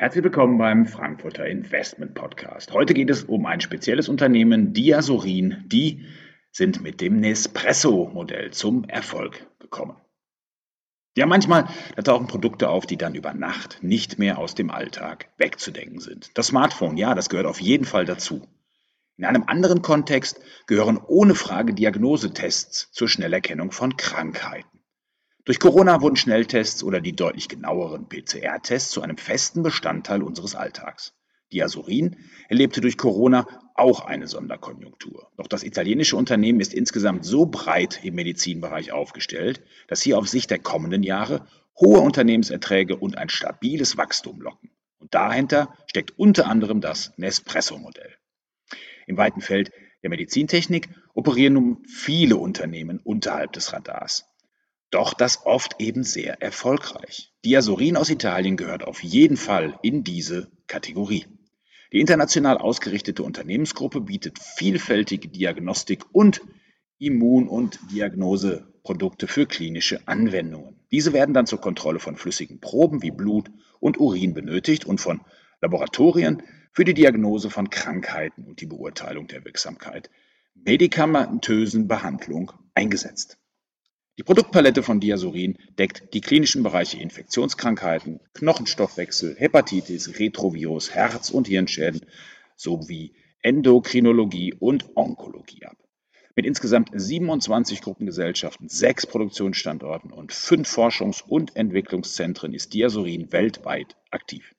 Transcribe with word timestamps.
Herzlich 0.00 0.24
willkommen 0.24 0.56
beim 0.56 0.86
Frankfurter 0.86 1.44
Investment 1.44 2.14
Podcast. 2.14 2.72
Heute 2.72 2.94
geht 2.94 3.10
es 3.10 3.24
um 3.24 3.44
ein 3.44 3.60
spezielles 3.60 4.08
Unternehmen, 4.08 4.72
Diasorin. 4.72 5.64
Die 5.66 6.06
sind 6.50 6.80
mit 6.80 7.02
dem 7.02 7.20
Nespresso-Modell 7.20 8.50
zum 8.50 8.84
Erfolg 8.84 9.46
gekommen. 9.58 9.98
Ja, 11.18 11.26
manchmal 11.26 11.68
da 11.96 12.00
tauchen 12.00 12.28
Produkte 12.28 12.70
auf, 12.70 12.86
die 12.86 12.96
dann 12.96 13.14
über 13.14 13.34
Nacht 13.34 13.80
nicht 13.82 14.18
mehr 14.18 14.38
aus 14.38 14.54
dem 14.54 14.70
Alltag 14.70 15.28
wegzudenken 15.36 16.00
sind. 16.00 16.30
Das 16.32 16.46
Smartphone, 16.46 16.96
ja, 16.96 17.14
das 17.14 17.28
gehört 17.28 17.46
auf 17.46 17.60
jeden 17.60 17.84
Fall 17.84 18.06
dazu. 18.06 18.48
In 19.18 19.26
einem 19.26 19.44
anderen 19.48 19.82
Kontext 19.82 20.40
gehören 20.66 20.96
ohne 20.96 21.34
Frage 21.34 21.74
Diagnosetests 21.74 22.90
zur 22.90 23.06
Schnellerkennung 23.06 23.70
von 23.70 23.98
Krankheiten. 23.98 24.69
Durch 25.50 25.58
Corona 25.58 26.00
wurden 26.00 26.14
Schnelltests 26.14 26.84
oder 26.84 27.00
die 27.00 27.16
deutlich 27.16 27.48
genaueren 27.48 28.08
PCR-Tests 28.08 28.92
zu 28.92 29.02
einem 29.02 29.16
festen 29.16 29.64
Bestandteil 29.64 30.22
unseres 30.22 30.54
Alltags. 30.54 31.12
Diasorin 31.52 32.18
erlebte 32.48 32.80
durch 32.80 32.96
Corona 32.96 33.48
auch 33.74 34.04
eine 34.04 34.28
Sonderkonjunktur. 34.28 35.32
Doch 35.36 35.48
das 35.48 35.64
italienische 35.64 36.16
Unternehmen 36.16 36.60
ist 36.60 36.72
insgesamt 36.72 37.24
so 37.24 37.46
breit 37.46 37.98
im 38.04 38.14
Medizinbereich 38.14 38.92
aufgestellt, 38.92 39.60
dass 39.88 40.02
hier 40.02 40.18
auf 40.18 40.28
Sicht 40.28 40.52
der 40.52 40.60
kommenden 40.60 41.02
Jahre 41.02 41.48
hohe 41.80 41.98
Unternehmenserträge 41.98 42.94
und 42.94 43.18
ein 43.18 43.28
stabiles 43.28 43.96
Wachstum 43.96 44.40
locken. 44.40 44.70
Und 45.00 45.14
dahinter 45.14 45.74
steckt 45.86 46.16
unter 46.16 46.46
anderem 46.46 46.80
das 46.80 47.12
Nespresso-Modell. 47.16 48.14
Im 49.08 49.16
weiten 49.16 49.40
Feld 49.40 49.72
der 50.04 50.10
Medizintechnik 50.10 50.90
operieren 51.12 51.54
nun 51.54 51.84
viele 51.88 52.36
Unternehmen 52.36 53.00
unterhalb 53.00 53.52
des 53.54 53.72
Radars. 53.72 54.29
Doch 54.90 55.14
das 55.14 55.46
oft 55.46 55.76
eben 55.78 56.02
sehr 56.02 56.42
erfolgreich. 56.42 57.32
Diasorin 57.44 57.96
aus 57.96 58.10
Italien 58.10 58.56
gehört 58.56 58.84
auf 58.84 59.02
jeden 59.02 59.36
Fall 59.36 59.78
in 59.82 60.02
diese 60.02 60.50
Kategorie. 60.66 61.26
Die 61.92 62.00
international 62.00 62.58
ausgerichtete 62.58 63.22
Unternehmensgruppe 63.22 64.00
bietet 64.00 64.38
vielfältige 64.38 65.28
Diagnostik 65.28 66.04
und 66.12 66.40
Immun- 66.98 67.48
und 67.48 67.80
Diagnoseprodukte 67.90 69.26
für 69.26 69.46
klinische 69.46 70.06
Anwendungen. 70.06 70.78
Diese 70.90 71.12
werden 71.12 71.34
dann 71.34 71.46
zur 71.46 71.60
Kontrolle 71.60 71.98
von 71.98 72.16
flüssigen 72.16 72.60
Proben 72.60 73.02
wie 73.02 73.10
Blut 73.10 73.50
und 73.80 73.98
Urin 73.98 74.34
benötigt 74.34 74.84
und 74.84 75.00
von 75.00 75.20
Laboratorien 75.60 76.42
für 76.72 76.84
die 76.84 76.94
Diagnose 76.94 77.50
von 77.50 77.70
Krankheiten 77.70 78.44
und 78.44 78.60
die 78.60 78.66
Beurteilung 78.66 79.26
der 79.26 79.44
Wirksamkeit 79.44 80.10
medikamentösen 80.54 81.88
Behandlung 81.88 82.52
eingesetzt. 82.74 83.39
Die 84.20 84.24
Produktpalette 84.24 84.82
von 84.82 85.00
Diasorin 85.00 85.56
deckt 85.78 86.12
die 86.12 86.20
klinischen 86.20 86.62
Bereiche 86.62 86.98
Infektionskrankheiten, 86.98 88.20
Knochenstoffwechsel, 88.34 89.34
Hepatitis, 89.38 90.18
Retrovirus, 90.18 90.94
Herz- 90.94 91.30
und 91.30 91.48
Hirnschäden 91.48 92.02
sowie 92.54 93.14
Endokrinologie 93.40 94.52
und 94.52 94.94
Onkologie 94.94 95.64
ab. 95.64 95.78
Mit 96.36 96.44
insgesamt 96.44 96.90
27 96.92 97.80
Gruppengesellschaften, 97.80 98.68
sechs 98.68 99.06
Produktionsstandorten 99.06 100.12
und 100.12 100.34
fünf 100.34 100.70
Forschungs- 100.70 101.24
und 101.26 101.56
Entwicklungszentren 101.56 102.52
ist 102.52 102.74
Diasorin 102.74 103.32
weltweit 103.32 103.96
aktiv. 104.10 104.54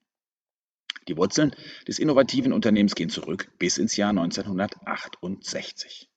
Die 1.08 1.18
Wurzeln 1.18 1.56
des 1.88 2.00
innovativen 2.00 2.52
Unternehmens 2.52 2.96
gehen 2.96 3.09
zurück 3.09 3.52
bis 3.59 3.78
ins 3.78 3.96
Jahr 3.96 4.09
1968. 4.09 6.11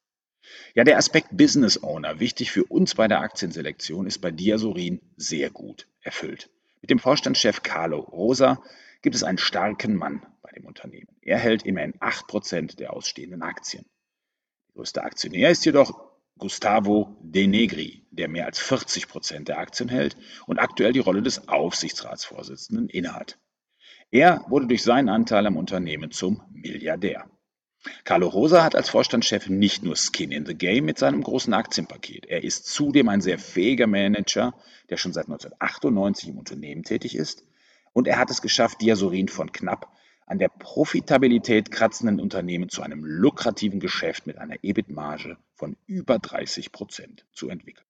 Ja, 0.74 0.84
der 0.84 0.98
Aspekt 0.98 1.28
Business 1.36 1.82
Owner, 1.82 2.20
wichtig 2.20 2.50
für 2.50 2.64
uns 2.64 2.94
bei 2.94 3.08
der 3.08 3.20
Aktienselektion, 3.20 4.06
ist 4.06 4.20
bei 4.20 4.30
Diasorin 4.30 5.00
sehr 5.16 5.50
gut 5.50 5.86
erfüllt. 6.00 6.50
Mit 6.80 6.90
dem 6.90 6.98
Vorstandschef 6.98 7.62
Carlo 7.62 8.00
Rosa 8.00 8.62
gibt 9.02 9.16
es 9.16 9.22
einen 9.22 9.38
starken 9.38 9.96
Mann 9.96 10.24
bei 10.42 10.50
dem 10.50 10.66
Unternehmen. 10.66 11.08
Er 11.22 11.38
hält 11.38 11.64
immerhin 11.64 11.94
8% 11.94 12.76
der 12.76 12.92
ausstehenden 12.92 13.42
Aktien. 13.42 13.84
Der 14.68 14.74
größte 14.74 15.02
Aktionär 15.02 15.50
ist 15.50 15.64
jedoch 15.64 16.12
Gustavo 16.36 17.16
De 17.22 17.46
Negri, 17.46 18.04
der 18.10 18.28
mehr 18.28 18.46
als 18.46 18.60
40% 18.60 19.44
der 19.44 19.58
Aktien 19.58 19.88
hält 19.88 20.16
und 20.46 20.58
aktuell 20.58 20.92
die 20.92 20.98
Rolle 20.98 21.22
des 21.22 21.48
Aufsichtsratsvorsitzenden 21.48 22.88
innehat. 22.88 23.38
Er 24.10 24.44
wurde 24.48 24.66
durch 24.66 24.82
seinen 24.82 25.08
Anteil 25.08 25.46
am 25.46 25.56
Unternehmen 25.56 26.10
zum 26.10 26.42
Milliardär. 26.52 27.30
Carlo 28.04 28.28
Rosa 28.28 28.64
hat 28.64 28.74
als 28.74 28.88
Vorstandschef 28.88 29.48
nicht 29.48 29.82
nur 29.82 29.96
Skin 29.96 30.32
in 30.32 30.46
the 30.46 30.54
Game 30.54 30.84
mit 30.84 30.98
seinem 30.98 31.22
großen 31.22 31.52
Aktienpaket. 31.52 32.26
Er 32.26 32.42
ist 32.42 32.66
zudem 32.66 33.08
ein 33.08 33.20
sehr 33.20 33.38
fähiger 33.38 33.86
Manager, 33.86 34.54
der 34.90 34.96
schon 34.96 35.12
seit 35.12 35.26
1998 35.26 36.30
im 36.30 36.38
Unternehmen 36.38 36.82
tätig 36.82 37.14
ist. 37.14 37.44
Und 37.92 38.08
er 38.08 38.18
hat 38.18 38.30
es 38.30 38.42
geschafft, 38.42 38.80
Diasorin 38.80 39.28
von 39.28 39.52
knapp 39.52 39.94
an 40.26 40.38
der 40.38 40.48
Profitabilität 40.48 41.70
kratzenden 41.70 42.20
Unternehmen 42.20 42.68
zu 42.68 42.82
einem 42.82 43.04
lukrativen 43.04 43.80
Geschäft 43.80 44.26
mit 44.26 44.38
einer 44.38 44.56
EBIT-Marge 44.62 45.36
von 45.54 45.76
über 45.86 46.18
30 46.18 46.72
Prozent 46.72 47.26
zu 47.32 47.48
entwickeln. 47.48 47.86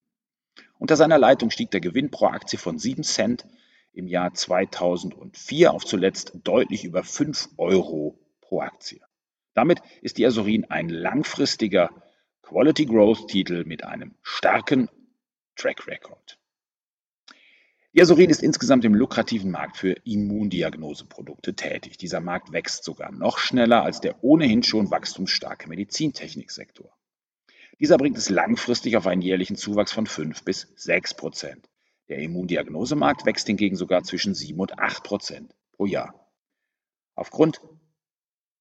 Unter 0.79 0.97
seiner 0.97 1.19
Leitung 1.19 1.51
stieg 1.51 1.71
der 1.71 1.81
Gewinn 1.81 2.11
pro 2.11 2.27
Aktie 2.27 2.59
von 2.59 2.79
7 2.79 3.05
Cent 3.05 3.47
im 3.93 4.09
Jahr 4.09 4.35
2004 4.35 5.73
auf 5.73 5.85
zuletzt 5.85 6.33
deutlich 6.43 6.85
über 6.85 7.05
5 7.05 7.51
Euro 7.57 8.19
pro 8.41 8.61
Aktie. 8.61 9.01
Damit 9.55 9.81
ist 10.03 10.19
die 10.19 10.27
Azurin 10.27 10.65
ein 10.67 10.89
langfristiger 10.89 11.91
Quality 12.43 12.87
Growth 12.87 13.29
Titel 13.29 13.65
mit 13.65 13.85
einem 13.85 14.15
starken 14.23 14.91
Track 15.57 15.87
Record. 15.87 16.39
Die 17.95 18.03
Azurin 18.03 18.29
ist 18.29 18.43
insgesamt 18.43 18.85
im 18.85 18.95
lukrativen 18.95 19.53
Markt 19.53 19.77
für 19.77 19.93
Immundiagnoseprodukte 20.05 21.55
tätig. 21.55 21.97
Dieser 21.97 22.21
Markt 22.21 22.53
wächst 22.53 22.83
sogar 22.83 23.13
noch 23.13 23.39
schneller 23.39 23.85
als 23.85 24.01
der 24.01 24.23
ohnehin 24.25 24.65
schon 24.65 24.91
wachstumsstarke 24.91 25.69
Medizintechniksektor. 25.69 26.93
Dieser 27.79 27.97
bringt 27.97 28.19
es 28.19 28.31
langfristig 28.31 28.97
auf 28.97 29.07
einen 29.07 29.23
jährlichen 29.23 29.55
Zuwachs 29.55 29.93
von 29.93 30.07
5 30.07 30.43
bis 30.43 30.73
6 30.75 31.15
Prozent. 31.15 31.71
Der 32.09 32.19
Immundiagnosemarkt 32.19 33.27
wächst 33.27 33.47
hingegen 33.47 33.77
sogar 33.77 34.03
zwischen 34.03 34.35
7 34.35 34.59
und 34.59 34.79
8 34.79 35.05
Prozent 35.05 35.55
pro 35.73 35.87
Jahr. 35.87 36.29
Aufgrund 37.15 37.61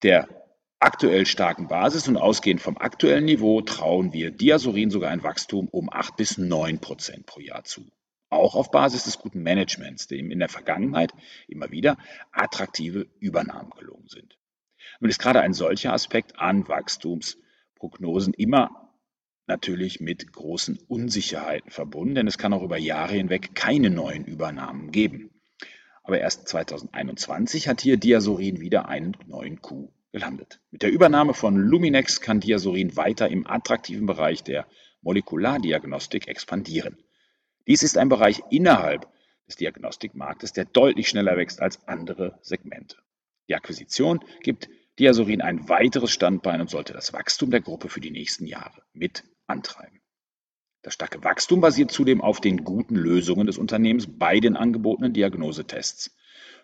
der 0.03 0.42
aktuell 0.83 1.25
starken 1.25 1.69
Basis 1.69 2.09
und 2.09 2.17
ausgehend 2.17 2.59
vom 2.59 2.77
aktuellen 2.77 3.23
Niveau 3.23 3.61
trauen 3.61 4.11
wir 4.11 4.31
Diasorin 4.31 4.91
sogar 4.91 5.11
ein 5.11 5.23
Wachstum 5.23 5.69
um 5.69 5.89
8 5.89 6.17
bis 6.17 6.37
9 6.37 6.79
Prozent 6.79 7.25
pro 7.25 7.39
Jahr 7.39 7.63
zu. 7.63 7.89
Auch 8.29 8.55
auf 8.55 8.69
Basis 8.69 9.05
des 9.05 9.17
guten 9.17 9.43
Managements, 9.43 10.07
dem 10.07 10.29
in 10.29 10.39
der 10.39 10.49
Vergangenheit 10.49 11.13
immer 11.47 11.71
wieder 11.71 11.97
attraktive 12.33 13.07
Übernahmen 13.21 13.69
gelungen 13.79 14.09
sind. 14.09 14.37
Nun 14.99 15.09
ist 15.09 15.19
gerade 15.19 15.39
ein 15.39 15.53
solcher 15.53 15.93
Aspekt 15.93 16.37
an 16.37 16.67
Wachstumsprognosen 16.67 18.33
immer 18.33 18.91
natürlich 19.47 20.01
mit 20.01 20.33
großen 20.33 20.77
Unsicherheiten 20.89 21.71
verbunden, 21.71 22.15
denn 22.15 22.27
es 22.27 22.37
kann 22.37 22.51
auch 22.51 22.63
über 22.63 22.77
Jahre 22.77 23.13
hinweg 23.13 23.55
keine 23.55 23.89
neuen 23.89 24.25
Übernahmen 24.25 24.91
geben. 24.91 25.29
Aber 26.03 26.19
erst 26.19 26.49
2021 26.49 27.69
hat 27.69 27.79
hier 27.79 27.95
Diasorin 27.95 28.59
wieder 28.59 28.89
einen 28.89 29.15
neuen 29.27 29.61
Coup 29.61 29.93
gelandet. 30.13 30.61
Mit 30.71 30.83
der 30.83 30.91
Übernahme 30.91 31.33
von 31.33 31.57
Luminex 31.57 32.21
kann 32.21 32.39
Diasorin 32.39 32.95
weiter 32.95 33.27
im 33.27 33.45
attraktiven 33.45 34.05
Bereich 34.05 34.43
der 34.43 34.67
Molekulardiagnostik 35.01 36.27
expandieren. 36.29 37.03
Dies 37.67 37.83
ist 37.83 37.97
ein 37.97 38.09
Bereich 38.09 38.41
innerhalb 38.49 39.07
des 39.47 39.57
Diagnostikmarktes, 39.57 40.53
der 40.53 40.65
deutlich 40.65 41.09
schneller 41.09 41.35
wächst 41.35 41.61
als 41.61 41.85
andere 41.87 42.39
Segmente. 42.41 42.97
Die 43.49 43.55
Akquisition 43.55 44.23
gibt 44.41 44.69
Diasorin 44.99 45.41
ein 45.41 45.67
weiteres 45.67 46.11
Standbein 46.11 46.61
und 46.61 46.69
sollte 46.69 46.93
das 46.93 47.11
Wachstum 47.11 47.49
der 47.49 47.61
Gruppe 47.61 47.89
für 47.89 47.99
die 47.99 48.11
nächsten 48.11 48.45
Jahre 48.45 48.83
mit 48.93 49.23
antreiben. 49.47 49.99
Das 50.83 50.93
starke 50.93 51.23
Wachstum 51.23 51.59
basiert 51.59 51.91
zudem 51.91 52.21
auf 52.21 52.39
den 52.39 52.63
guten 52.63 52.95
Lösungen 52.95 53.47
des 53.47 53.57
Unternehmens 53.57 54.07
bei 54.07 54.39
den 54.39 54.55
angebotenen 54.55 55.13
Diagnosetests. 55.13 56.15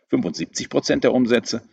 75 0.09 0.69
Prozent 0.69 1.03
der 1.03 1.13
Umsätze 1.13 1.67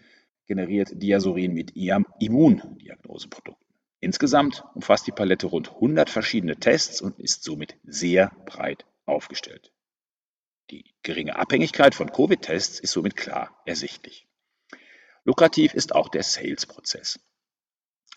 generiert 0.47 0.91
Diasorin 1.03 1.53
mit 1.53 1.77
ihrem 1.77 2.07
Immundiagnoseprodukten. 2.19 3.67
Insgesamt 4.01 4.65
umfasst 4.75 5.07
die 5.07 5.13
Palette 5.13 5.47
rund 5.47 5.71
100 5.71 6.11
verschiedene 6.11 6.57
Tests 6.57 7.01
und 7.01 7.19
ist 7.19 7.43
somit 7.43 7.77
sehr 7.85 8.31
breit 8.45 8.85
aufgestellt. 9.05 9.73
Die 10.71 10.85
geringe 11.03 11.37
Abhängigkeit 11.37 11.95
von 11.95 12.11
Covid-Tests 12.11 12.81
ist 12.81 12.93
somit 12.93 13.17
klar 13.17 13.61
ersichtlich. 13.65 14.27
Lukrativ 15.25 15.75
ist 15.75 15.95
auch 15.95 16.09
der 16.09 16.23
Sales-Prozess. 16.23 17.19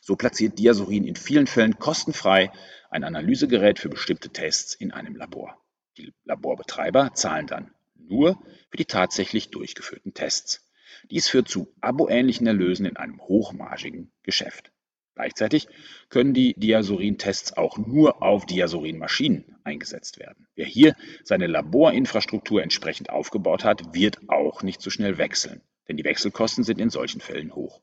So 0.01 0.15
platziert 0.15 0.57
Diasorin 0.57 1.05
in 1.05 1.15
vielen 1.15 1.47
Fällen 1.47 1.77
kostenfrei 1.77 2.51
ein 2.89 3.03
Analysegerät 3.03 3.79
für 3.79 3.89
bestimmte 3.89 4.29
Tests 4.29 4.73
in 4.73 4.91
einem 4.91 5.15
Labor. 5.15 5.59
Die 5.97 6.13
Laborbetreiber 6.23 7.13
zahlen 7.13 7.47
dann 7.47 7.73
nur 7.95 8.41
für 8.69 8.77
die 8.77 8.85
tatsächlich 8.85 9.51
durchgeführten 9.51 10.13
Tests. 10.13 10.68
Dies 11.11 11.27
führt 11.27 11.47
zu 11.47 11.73
aboähnlichen 11.81 12.47
Erlösen 12.47 12.85
in 12.85 12.97
einem 12.97 13.21
hochmargigen 13.21 14.11
Geschäft. 14.23 14.71
Gleichzeitig 15.15 15.67
können 16.07 16.33
die 16.33 16.53
Diasorin-Tests 16.55 17.57
auch 17.57 17.77
nur 17.77 18.23
auf 18.23 18.45
Diasorin-Maschinen 18.45 19.57
eingesetzt 19.65 20.17
werden. 20.17 20.47
Wer 20.55 20.65
hier 20.65 20.95
seine 21.25 21.47
Laborinfrastruktur 21.47 22.63
entsprechend 22.63 23.09
aufgebaut 23.09 23.65
hat, 23.65 23.93
wird 23.93 24.19
auch 24.29 24.63
nicht 24.63 24.81
so 24.81 24.89
schnell 24.89 25.17
wechseln. 25.17 25.61
denn 25.89 25.97
die 25.97 26.05
Wechselkosten 26.05 26.63
sind 26.63 26.79
in 26.79 26.89
solchen 26.89 27.19
Fällen 27.19 27.53
hoch. 27.53 27.81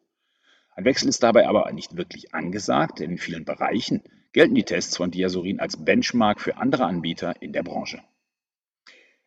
Ein 0.77 0.85
Wechsel 0.85 1.09
ist 1.09 1.23
dabei 1.23 1.49
aber 1.49 1.71
nicht 1.73 1.97
wirklich 1.97 2.35
angesagt, 2.35 3.01
denn 3.01 3.11
in 3.11 3.19
vielen 3.19 3.45
Bereichen 3.45 4.03
gelten 4.33 4.55
die 4.55 4.65
Tests 4.65 4.97
von 4.97 5.11
Diasorin 5.11 5.61
als 5.61 5.85
Benchmark 5.85 6.41
für 6.41 6.57
andere 6.57 6.85
Anbieter 6.85 7.35
in 7.43 7.53
der 7.53 7.63
Branche. 7.63 8.01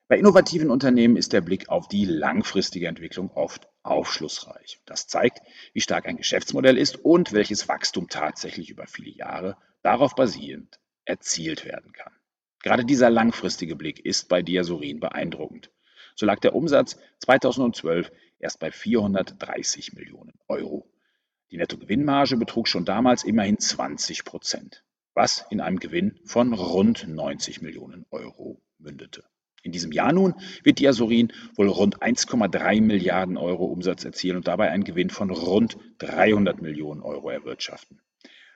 Bei 0.09 0.17
innovativen 0.17 0.71
Unternehmen 0.71 1.17
ist 1.17 1.33
der 1.33 1.41
Blick 1.41 1.69
auf 1.69 1.87
die 1.87 2.03
langfristige 2.03 2.87
Entwicklung 2.87 3.29
oft 3.29 3.69
aufschlussreich. 3.83 4.81
Das 4.87 5.05
zeigt, 5.05 5.39
wie 5.73 5.81
stark 5.81 6.07
ein 6.07 6.17
Geschäftsmodell 6.17 6.79
ist 6.79 6.95
und 7.05 7.31
welches 7.31 7.67
Wachstum 7.67 8.09
tatsächlich 8.09 8.71
über 8.71 8.87
viele 8.87 9.11
Jahre 9.11 9.55
darauf 9.83 10.15
basierend 10.15 10.79
erzielt 11.05 11.63
werden 11.63 11.91
kann. 11.91 12.11
Gerade 12.63 12.85
dieser 12.85 13.11
langfristige 13.11 13.75
Blick 13.75 14.03
ist 14.03 14.29
bei 14.29 14.41
Diasorin 14.41 14.99
beeindruckend. 14.99 15.69
So 16.15 16.25
lag 16.25 16.39
der 16.39 16.55
Umsatz 16.55 16.97
2012 17.19 18.11
erst 18.39 18.59
bei 18.59 18.71
430 18.71 19.93
Millionen 19.93 20.33
Euro. 20.47 20.91
Die 21.51 21.57
Nettogewinnmarge 21.57 22.35
betrug 22.35 22.67
schon 22.67 22.83
damals 22.83 23.23
immerhin 23.23 23.59
20 23.59 24.25
Prozent, 24.25 24.83
was 25.13 25.45
in 25.51 25.61
einem 25.61 25.79
Gewinn 25.79 26.19
von 26.25 26.55
rund 26.55 27.07
90 27.07 27.61
Millionen 27.61 28.07
Euro. 28.09 28.28
In 29.69 29.73
diesem 29.73 29.91
Jahr 29.91 30.11
nun 30.11 30.33
wird 30.63 30.79
Diasorin 30.79 31.31
wohl 31.53 31.67
rund 31.67 32.01
1,3 32.01 32.81
Milliarden 32.81 33.37
Euro 33.37 33.65
Umsatz 33.65 34.03
erzielen 34.03 34.37
und 34.37 34.47
dabei 34.47 34.71
einen 34.71 34.83
Gewinn 34.83 35.11
von 35.11 35.29
rund 35.29 35.77
300 35.99 36.59
Millionen 36.59 37.03
Euro 37.03 37.29
erwirtschaften. 37.29 38.01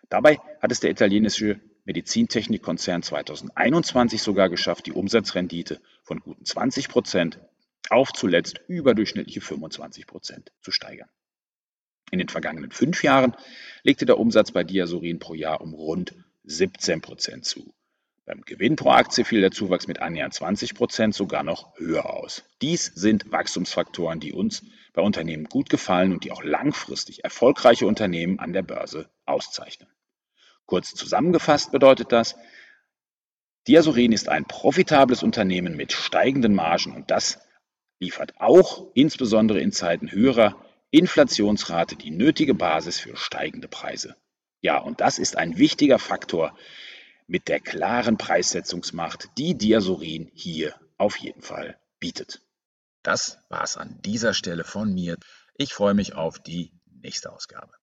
Dabei 0.10 0.40
hat 0.60 0.72
es 0.72 0.80
der 0.80 0.90
italienische 0.90 1.60
Medizintechnikkonzern 1.86 3.04
2021 3.04 4.24
sogar 4.24 4.50
geschafft, 4.50 4.88
die 4.88 4.92
Umsatzrendite 4.92 5.82
von 6.02 6.20
guten 6.20 6.46
20 6.46 6.90
Prozent 6.90 7.40
auf 7.92 8.12
zuletzt 8.12 8.62
überdurchschnittliche 8.68 9.42
25 9.42 10.08
Prozent 10.08 10.52
zu 10.62 10.72
steigern. 10.72 11.10
In 12.10 12.18
den 12.18 12.30
vergangenen 12.30 12.72
fünf 12.72 13.04
Jahren 13.04 13.36
legte 13.84 14.08
der 14.08 14.18
Umsatz 14.18 14.52
bei 14.52 14.64
Diasorin 14.64 15.20
pro 15.20 15.36
Jahr 15.36 15.62
um 15.62 15.76
rund 15.76 16.16
17 16.46 17.02
Prozent 17.02 17.46
zu. 17.46 17.72
Beim 18.26 18.42
Gewinn 18.42 18.78
pro 18.78 18.92
Aktie 18.92 19.26
fiel 19.26 19.42
der 19.42 19.52
Zuwachs 19.52 19.88
mit 19.88 20.02
annähernd 20.02 20.34
20 20.34 20.76
Prozent 20.76 21.14
sogar 21.14 21.44
noch 21.44 21.78
höher 21.78 22.10
aus. 22.10 22.46
Dies 22.62 22.86
sind 22.86 23.32
Wachstumsfaktoren, 23.32 24.22
die 24.22 24.32
uns 24.32 24.64
bei 24.94 25.02
Unternehmen 25.02 25.46
gut 25.46 25.70
gefallen 25.70 26.14
und 26.14 26.24
die 26.24 26.32
auch 26.32 26.44
langfristig 26.44 27.26
erfolgreiche 27.26 27.86
Unternehmen 27.86 28.40
an 28.40 28.54
der 28.54 28.62
Börse 28.62 29.10
auszeichnen. 29.26 29.90
Kurz 30.66 30.94
zusammengefasst 30.94 31.74
bedeutet 31.74 32.14
das, 32.14 32.38
Diasorin 33.68 34.14
ist 34.14 34.30
ein 34.30 34.46
profitables 34.46 35.22
Unternehmen 35.22 35.76
mit 35.76 35.92
steigenden 35.92 36.56
Margen 36.56 36.96
und 36.96 37.12
das 37.12 37.40
liefert 38.00 38.40
auch 38.40 38.88
insbesondere 38.94 39.60
in 39.60 39.72
Zeiten 39.74 40.12
höherer 40.12 40.56
Inflationsrate 40.92 41.96
die 41.98 42.12
nötige 42.12 42.54
Basis 42.54 43.00
für 43.00 43.18
steigende 43.18 43.68
Preise. 43.68 44.16
Ja, 44.62 44.78
und 44.78 45.02
das 45.02 45.20
ist 45.20 45.38
ein 45.38 45.58
wichtiger 45.58 46.00
Faktor 46.00 46.56
mit 47.28 47.48
der 47.48 47.60
klaren 47.60 48.18
Preissetzungsmacht, 48.18 49.30
die 49.38 49.58
Diasorin 49.58 50.30
hier 50.34 50.76
auf 50.98 51.18
jeden 51.18 51.42
Fall 51.42 51.80
bietet. 52.00 52.42
Das 53.04 53.40
war's 53.50 53.78
an 53.78 54.02
dieser 54.02 54.34
Stelle 54.34 54.64
von 54.64 54.94
mir. 54.94 55.18
Ich 55.56 55.74
freue 55.74 55.94
mich 55.94 56.16
auf 56.16 56.40
die 56.40 56.72
nächste 56.86 57.32
Ausgabe. 57.32 57.74